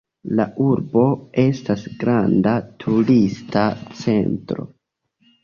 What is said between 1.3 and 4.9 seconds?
estas granda turista centro.